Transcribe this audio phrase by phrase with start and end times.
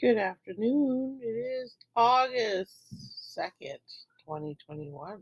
[0.00, 1.20] Good afternoon.
[1.20, 3.76] It is August 2nd,
[4.24, 5.20] 2021.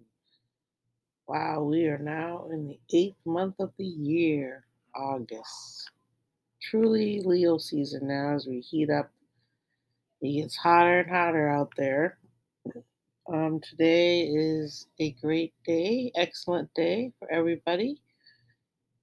[1.27, 5.91] Wow, we are now in the eighth month of the year, August.
[6.63, 9.11] Truly Leo season now as we heat up.
[10.21, 12.19] It gets hotter and hotter out there.
[13.33, 18.00] Um, today is a great day, excellent day for everybody.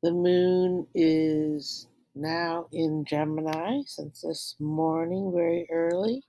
[0.03, 6.23] The moon is now in Gemini since this morning, very early.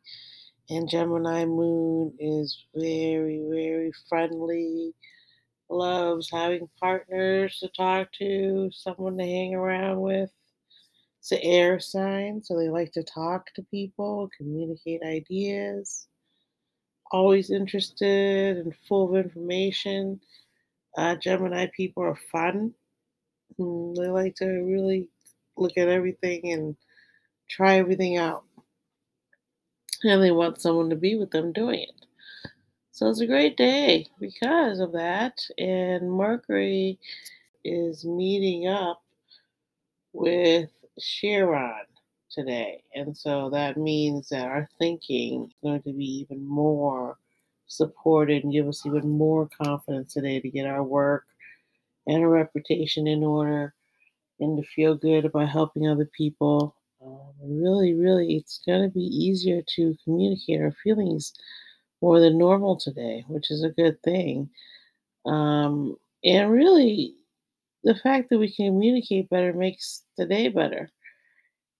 [0.70, 4.94] And Gemini moon is very, very friendly,
[5.70, 10.30] loves having partners to talk to, someone to hang around with.
[11.20, 16.08] It's an air sign, so they like to talk to people, communicate ideas.
[17.12, 20.20] Always interested and full of information.
[20.96, 22.74] Uh, Gemini people are fun.
[23.60, 25.08] Mm, They like to really
[25.56, 26.76] look at everything and
[27.48, 28.44] try everything out.
[30.04, 32.06] And they want someone to be with them doing it.
[32.92, 35.38] So it's a great day because of that.
[35.58, 36.98] And Mercury
[37.64, 39.02] is meeting up
[40.12, 41.84] with Chiron
[42.30, 42.82] today.
[42.94, 47.18] And so that means that our thinking is going to be even more
[47.66, 51.24] supported and give us even more confidence today to get our work
[52.06, 53.74] and our reputation in order
[54.40, 56.74] and to feel good about helping other people.
[57.04, 61.32] Um, really, really, it's going to be easier to communicate our feelings
[62.02, 64.48] more than normal today, which is a good thing.
[65.24, 67.14] Um, and really,
[67.84, 70.90] the fact that we can communicate better makes the day better.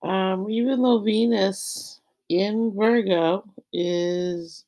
[0.02, 4.64] Um, even though Venus in Virgo is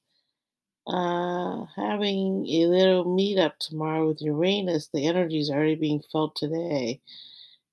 [0.87, 7.01] uh, having a little meetup tomorrow with Uranus, the energy is already being felt today.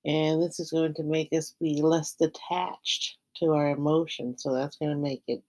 [0.06, 4.44] And this is going to make us be less detached to our emotions.
[4.44, 5.44] So that's going to make it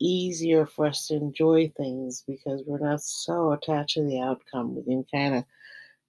[0.00, 4.74] easier for us to enjoy things because we're not so attached to the outcome.
[4.74, 5.44] We can kind of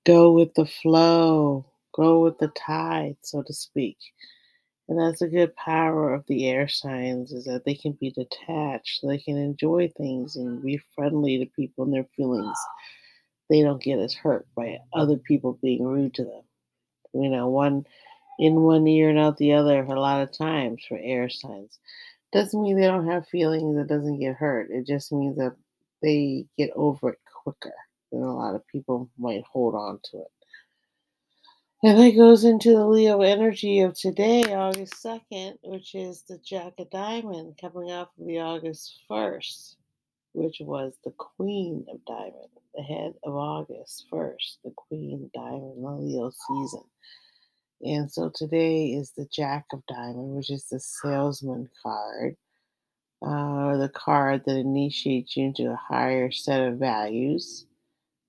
[0.05, 3.97] go with the flow, go with the tide, so to speak.
[4.89, 8.99] And that's a good power of the air signs is that they can be detached,
[9.03, 12.57] they can enjoy things and be friendly to people and their feelings.
[13.49, 16.41] They don't get as hurt by other people being rude to them.
[17.13, 17.85] You know, one
[18.39, 21.79] in one ear and out the other a lot of times for air signs.
[22.31, 24.71] Doesn't mean they don't have feelings it doesn't get hurt.
[24.71, 25.55] It just means that
[26.01, 27.73] they get over it quicker
[28.11, 30.31] than a lot of people might hold on to it.
[31.83, 36.73] And that goes into the Leo energy of today, August 2nd, which is the Jack
[36.79, 39.75] of Diamond coming off of the August 1st,
[40.33, 45.89] which was the Queen of Diamond, the head of August 1st, the Queen Diamond, the
[45.91, 46.83] Leo season.
[47.83, 52.35] And so today is the Jack of Diamond, which is the salesman card,
[53.21, 57.65] uh, or the card that initiates you into a higher set of values.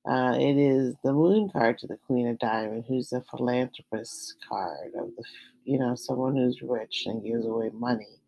[0.06, 4.92] Uh, it is the moon card to the Queen of Diamond, who's the philanthropist card
[4.98, 5.24] of the,
[5.64, 8.20] you know, someone who's rich and gives away money.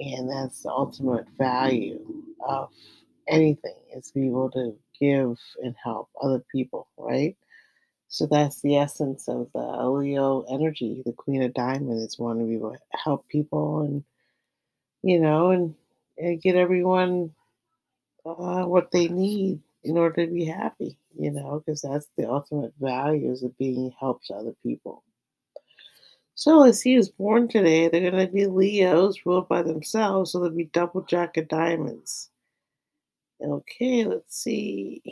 [0.00, 2.19] And that's the ultimate value
[2.50, 2.70] of
[3.28, 7.36] anything is to be able to give and help other people, right?
[8.08, 11.02] So that's the essence of the Leo energy.
[11.06, 14.04] The Queen of Diamond is wanting to be able to help people and,
[15.02, 15.74] you know, and,
[16.18, 17.32] and get everyone
[18.26, 22.74] uh, what they need in order to be happy, you know, because that's the ultimate
[22.80, 25.02] values of being help to other people.
[26.34, 27.88] So let's see who's born today.
[27.88, 32.30] They're going to be Leos ruled by themselves, so they'll be double jack of diamonds.
[33.42, 35.02] Okay, let's see.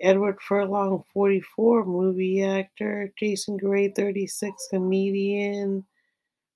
[0.00, 3.12] Edward Furlong, 44, movie actor.
[3.18, 5.84] Jason Gray, 36, comedian.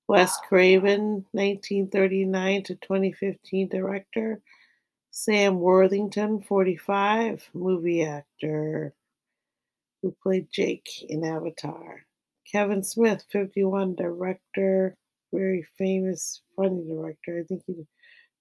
[0.07, 4.41] Wes Craven, 1939 to 2015, director.
[5.11, 8.93] Sam Worthington, 45, movie actor
[10.01, 12.05] who played Jake in Avatar.
[12.51, 14.97] Kevin Smith, 51, director,
[15.31, 17.39] very famous, funny director.
[17.39, 17.87] I think he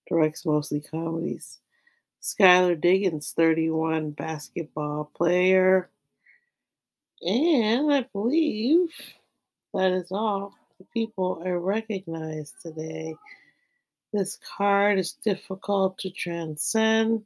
[0.08, 1.58] directs mostly comedies.
[2.22, 5.90] Skylar Diggins, 31, basketball player.
[7.20, 8.90] And I believe
[9.74, 13.14] that is all the people I recognize today.
[14.12, 17.22] This card is difficult to transcend.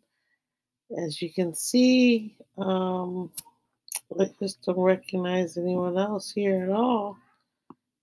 [0.97, 3.31] As you can see, um,
[4.19, 7.19] I just don't recognize anyone else here at all.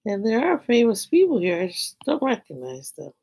[0.06, 3.14] And there are famous people here, I just don't recognize them.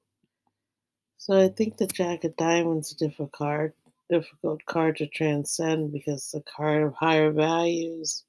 [1.21, 3.75] So I think the Jack of Diamonds is a difficult card,
[4.09, 8.25] difficult card to transcend because it's a card of higher values.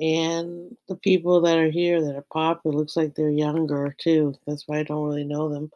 [0.00, 4.34] And the people that are here that are popular looks like they're younger too.
[4.44, 5.70] That's why I don't really know them.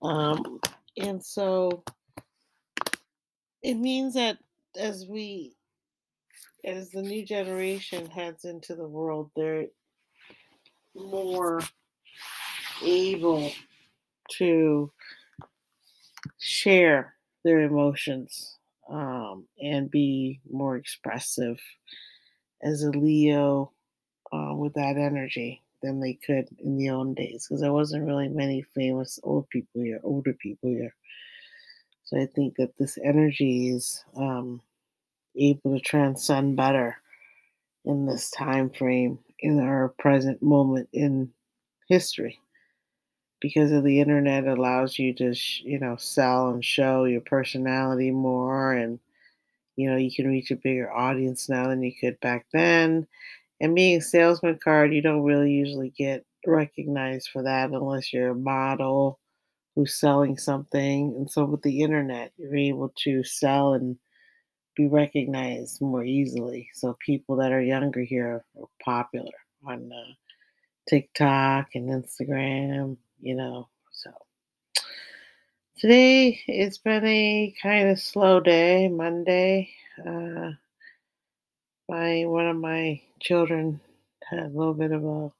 [0.00, 0.58] Um,
[0.96, 1.84] and so
[3.60, 4.38] it means that
[4.74, 5.54] as we,
[6.64, 9.66] as the new generation heads into the world, they're
[10.94, 11.60] more
[12.82, 13.52] able
[14.38, 14.90] to
[16.38, 17.14] share
[17.44, 18.58] their emotions
[18.90, 21.60] um, and be more expressive
[22.62, 23.72] as a Leo
[24.32, 28.28] uh, with that energy than they could in the old days because there wasn't really
[28.28, 30.94] many famous old people here, older people here.
[32.04, 34.60] So I think that this energy is um,
[35.36, 36.96] able to transcend better
[37.84, 41.30] in this time frame in our present moment in
[41.88, 42.40] history
[43.40, 48.10] because of the internet allows you to sh- you know sell and show your personality
[48.10, 48.98] more and
[49.76, 53.06] you know you can reach a bigger audience now than you could back then.
[53.60, 58.30] And being a salesman card you don't really usually get recognized for that unless you're
[58.30, 59.18] a model
[59.76, 61.14] who's selling something.
[61.16, 63.98] And so with the internet you're able to sell and
[64.76, 66.68] be recognized more easily.
[66.74, 69.32] So people that are younger here are popular
[69.66, 70.12] on uh,
[70.88, 74.10] tiktok and instagram you know so
[75.78, 79.68] Today it's been a kind of slow day, Monday.
[80.00, 80.52] Uh,
[81.86, 83.78] my one of my children
[84.24, 85.30] had a little bit of a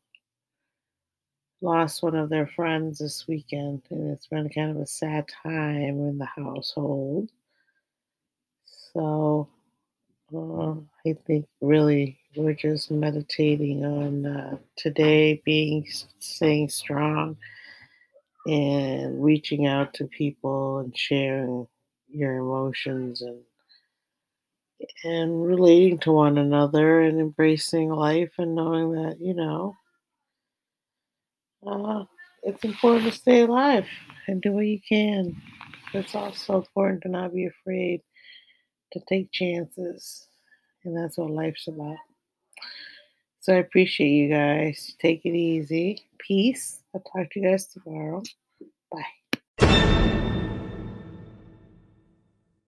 [1.62, 5.98] lost one of their friends this weekend, and it's been kind of a sad time
[6.06, 7.30] in the household.
[8.66, 9.48] So
[10.34, 10.72] uh,
[11.08, 15.86] I think really we're just meditating on uh, today being
[16.18, 17.38] staying strong
[18.46, 21.66] and reaching out to people and sharing
[22.08, 23.40] your emotions and
[25.04, 29.74] and relating to one another and embracing life and knowing that you know
[31.66, 32.04] uh,
[32.42, 33.86] it's important to stay alive
[34.28, 35.34] and do what you can.
[35.94, 38.02] It's also important to not be afraid
[38.92, 40.28] to take chances
[40.84, 41.96] and that's what life's about.
[43.40, 44.94] So i appreciate you guys.
[45.00, 46.02] Take it easy.
[46.18, 48.22] Peace i'll talk to you guys tomorrow
[48.90, 49.25] bye